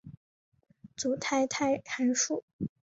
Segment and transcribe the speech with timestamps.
[0.95, 2.43] 组态态函数。